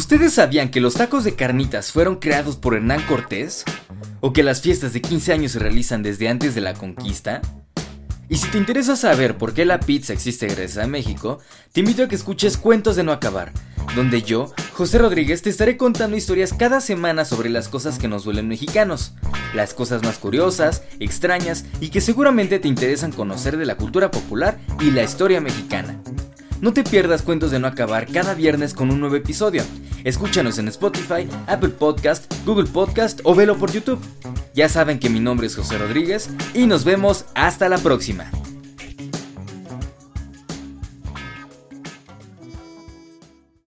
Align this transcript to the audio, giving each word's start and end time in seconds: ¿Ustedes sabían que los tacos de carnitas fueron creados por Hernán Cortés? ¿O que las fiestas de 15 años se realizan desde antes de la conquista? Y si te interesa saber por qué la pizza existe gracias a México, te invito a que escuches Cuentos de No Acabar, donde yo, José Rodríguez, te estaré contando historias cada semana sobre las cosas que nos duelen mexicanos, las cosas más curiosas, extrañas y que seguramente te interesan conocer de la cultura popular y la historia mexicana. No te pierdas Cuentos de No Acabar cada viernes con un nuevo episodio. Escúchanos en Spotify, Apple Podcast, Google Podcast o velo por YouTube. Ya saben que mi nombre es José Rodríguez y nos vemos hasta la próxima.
¿Ustedes 0.00 0.32
sabían 0.32 0.70
que 0.70 0.80
los 0.80 0.94
tacos 0.94 1.24
de 1.24 1.34
carnitas 1.34 1.92
fueron 1.92 2.16
creados 2.16 2.56
por 2.56 2.74
Hernán 2.74 3.02
Cortés? 3.02 3.64
¿O 4.20 4.32
que 4.32 4.42
las 4.42 4.62
fiestas 4.62 4.94
de 4.94 5.02
15 5.02 5.34
años 5.34 5.52
se 5.52 5.58
realizan 5.58 6.02
desde 6.02 6.30
antes 6.30 6.54
de 6.54 6.62
la 6.62 6.72
conquista? 6.72 7.42
Y 8.30 8.38
si 8.38 8.48
te 8.48 8.56
interesa 8.56 8.96
saber 8.96 9.36
por 9.36 9.52
qué 9.52 9.66
la 9.66 9.78
pizza 9.78 10.14
existe 10.14 10.46
gracias 10.46 10.78
a 10.78 10.86
México, 10.86 11.38
te 11.72 11.80
invito 11.80 12.02
a 12.02 12.08
que 12.08 12.14
escuches 12.14 12.56
Cuentos 12.56 12.96
de 12.96 13.02
No 13.02 13.12
Acabar, 13.12 13.52
donde 13.94 14.22
yo, 14.22 14.54
José 14.72 14.96
Rodríguez, 14.96 15.42
te 15.42 15.50
estaré 15.50 15.76
contando 15.76 16.16
historias 16.16 16.54
cada 16.54 16.80
semana 16.80 17.26
sobre 17.26 17.50
las 17.50 17.68
cosas 17.68 17.98
que 17.98 18.08
nos 18.08 18.24
duelen 18.24 18.48
mexicanos, 18.48 19.12
las 19.52 19.74
cosas 19.74 20.02
más 20.02 20.16
curiosas, 20.16 20.82
extrañas 20.98 21.66
y 21.78 21.90
que 21.90 22.00
seguramente 22.00 22.58
te 22.58 22.68
interesan 22.68 23.12
conocer 23.12 23.58
de 23.58 23.66
la 23.66 23.76
cultura 23.76 24.10
popular 24.10 24.58
y 24.80 24.92
la 24.92 25.02
historia 25.02 25.42
mexicana. 25.42 25.99
No 26.60 26.74
te 26.74 26.84
pierdas 26.84 27.22
Cuentos 27.22 27.50
de 27.50 27.58
No 27.58 27.66
Acabar 27.68 28.06
cada 28.06 28.34
viernes 28.34 28.74
con 28.74 28.90
un 28.90 29.00
nuevo 29.00 29.16
episodio. 29.16 29.62
Escúchanos 30.04 30.58
en 30.58 30.68
Spotify, 30.68 31.26
Apple 31.46 31.70
Podcast, 31.70 32.30
Google 32.44 32.68
Podcast 32.68 33.20
o 33.24 33.34
velo 33.34 33.56
por 33.56 33.72
YouTube. 33.72 34.00
Ya 34.52 34.68
saben 34.68 34.98
que 34.98 35.08
mi 35.08 35.20
nombre 35.20 35.46
es 35.46 35.56
José 35.56 35.78
Rodríguez 35.78 36.28
y 36.52 36.66
nos 36.66 36.84
vemos 36.84 37.24
hasta 37.34 37.70
la 37.70 37.78
próxima. 37.78 38.30